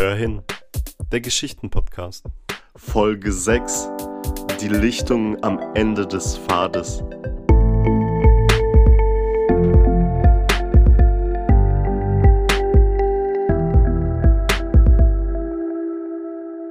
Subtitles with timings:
[0.00, 0.40] Hör hin.
[1.12, 2.24] Der Geschichtenpodcast.
[2.74, 3.90] Folge 6.
[4.58, 7.04] Die Lichtung am Ende des Pfades.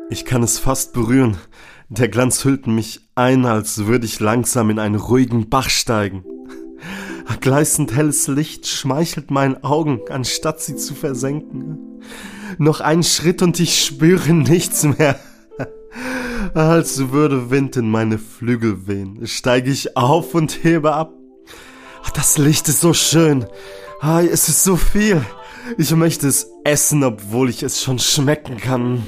[0.09, 1.37] Ich kann es fast berühren.
[1.89, 6.25] Der Glanz hüllt mich ein, als würde ich langsam in einen ruhigen Bach steigen.
[7.41, 12.01] Gleißend helles Licht schmeichelt meinen Augen, anstatt sie zu versenken.
[12.57, 15.19] Noch einen Schritt und ich spüre nichts mehr.
[16.53, 21.13] Als würde Wind in meine Flügel wehen, steige ich auf und hebe ab.
[22.15, 23.45] Das Licht ist so schön.
[24.01, 25.23] Es ist so viel.
[25.77, 29.03] Ich möchte es essen, obwohl ich es schon schmecken kann.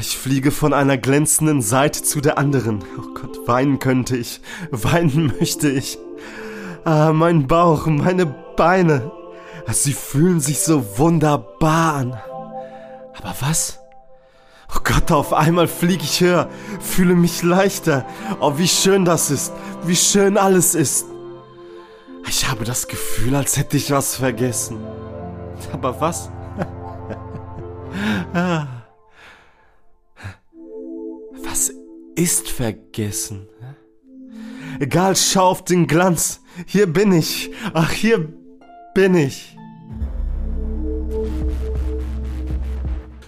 [0.00, 2.84] Ich fliege von einer glänzenden Seite zu der anderen.
[2.98, 4.40] Oh Gott, weinen könnte ich.
[4.70, 5.98] Weinen möchte ich.
[6.84, 9.10] Ah, mein Bauch, meine Beine.
[9.70, 12.20] Sie fühlen sich so wunderbar an.
[13.16, 13.78] Aber was?
[14.74, 16.48] Oh Gott, auf einmal fliege ich höher,
[16.80, 18.06] fühle mich leichter.
[18.40, 19.52] Oh, wie schön das ist,
[19.84, 21.06] wie schön alles ist.
[22.26, 24.78] Ich habe das Gefühl, als hätte ich was vergessen.
[25.72, 26.30] Aber was?
[31.42, 31.72] was
[32.14, 33.48] ist vergessen?
[34.80, 36.40] Egal, schau auf den Glanz.
[36.66, 37.50] Hier bin ich.
[37.74, 38.32] Ach, hier
[38.94, 39.57] bin ich.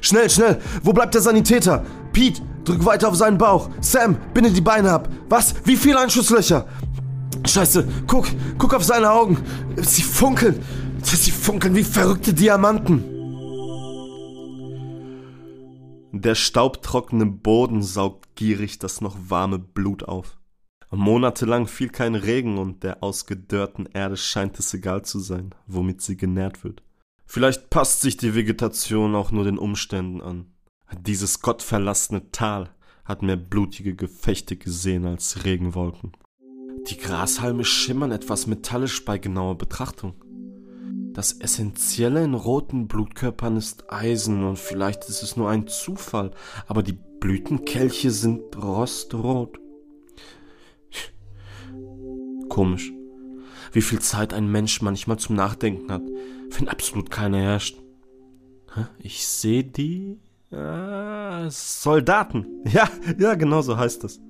[0.00, 0.60] Schnell, schnell!
[0.82, 1.84] Wo bleibt der Sanitäter?
[2.12, 3.70] Pete, drück weiter auf seinen Bauch.
[3.80, 5.08] Sam, binde die Beine ab.
[5.28, 5.54] Was?
[5.64, 6.66] Wie viele Einschusslöcher?
[7.46, 8.26] Scheiße, guck,
[8.58, 9.38] guck auf seine Augen.
[9.76, 10.62] Sie funkeln.
[11.02, 13.04] Sie funkeln wie verrückte Diamanten.
[16.12, 20.38] Der staubtrockene Boden saugt gierig das noch warme Blut auf.
[20.90, 26.16] Monatelang fiel kein Regen und der ausgedörrten Erde scheint es egal zu sein, womit sie
[26.16, 26.82] genährt wird.
[27.32, 30.46] Vielleicht passt sich die Vegetation auch nur den Umständen an.
[31.06, 32.70] Dieses gottverlassene Tal
[33.04, 36.10] hat mehr blutige Gefechte gesehen als Regenwolken.
[36.88, 40.14] Die Grashalme schimmern etwas metallisch bei genauer Betrachtung.
[41.12, 46.32] Das Essentielle in roten Blutkörpern ist Eisen und vielleicht ist es nur ein Zufall,
[46.66, 49.56] aber die Blütenkelche sind rostrot.
[52.48, 52.90] Komisch.
[53.70, 56.02] Wie viel Zeit ein Mensch manchmal zum Nachdenken hat,
[56.60, 57.76] wenn absolut keiner herrscht.
[58.98, 60.19] Ich sehe die
[60.53, 62.47] ah, Soldaten.
[62.72, 62.88] Ja,
[63.19, 64.21] ja, genau so heißt das.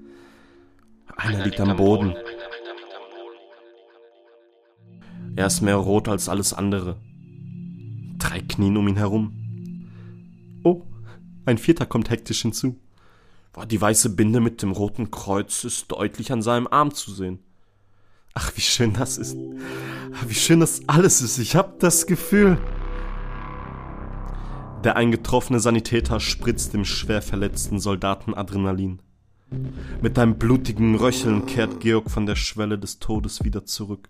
[1.16, 2.14] Einer liegt am Boden.
[5.36, 6.96] Er ist mehr rot als alles andere.
[8.18, 9.36] Drei knien um ihn herum.
[10.62, 10.82] Oh,
[11.46, 12.78] ein vierter kommt hektisch hinzu.
[13.68, 17.40] Die weiße Binde mit dem roten Kreuz ist deutlich an seinem Arm zu sehen.
[18.34, 19.36] Ach, wie schön das ist.
[20.26, 21.38] Wie schön das alles ist.
[21.38, 22.58] Ich hab das Gefühl.
[24.84, 29.00] Der eingetroffene Sanitäter spritzt dem schwer verletzten Soldaten Adrenalin.
[30.00, 34.08] Mit einem blutigen Röcheln kehrt Georg von der Schwelle des Todes wieder zurück.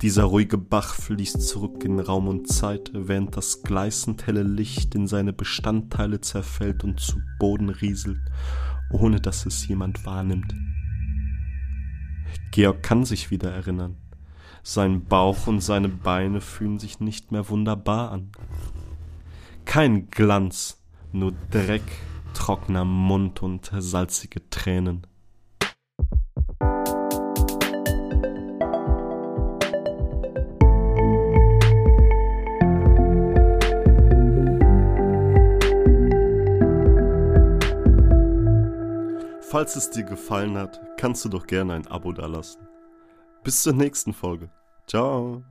[0.00, 5.06] Dieser ruhige Bach fließt zurück in Raum und Zeit, während das gleißend helle Licht in
[5.06, 8.20] seine Bestandteile zerfällt und zu Boden rieselt,
[8.90, 10.54] ohne dass es jemand wahrnimmt.
[12.50, 13.96] Georg kann sich wieder erinnern.
[14.62, 18.30] Sein Bauch und seine Beine fühlen sich nicht mehr wunderbar an.
[19.64, 20.80] Kein Glanz,
[21.12, 21.82] nur Dreck,
[22.34, 25.06] trockener Mund und salzige Tränen.
[39.62, 42.66] Falls es dir gefallen hat, kannst du doch gerne ein Abo dalassen.
[43.44, 44.50] Bis zur nächsten Folge.
[44.88, 45.44] Ciao.